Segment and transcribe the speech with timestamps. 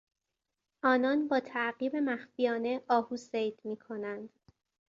[0.83, 4.29] آنان با تعقیب مخفیانه آهو صید میکنند.